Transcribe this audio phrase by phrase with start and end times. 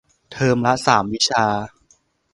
[0.31, 1.45] เทอมละสามวิชา